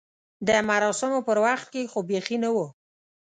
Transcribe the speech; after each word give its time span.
د 0.47 0.49
مراسمو 0.69 1.19
پر 1.27 1.37
وخت 1.45 1.67
کې 1.73 1.81
خو 1.91 1.99
بیخي 2.09 2.37
نه 2.43 2.49
و. 2.55 2.57